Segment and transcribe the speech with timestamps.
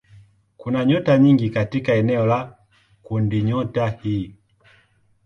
[0.57, 2.57] Kuna nyota nyingi katika eneo la
[3.01, 4.35] kundinyota hii.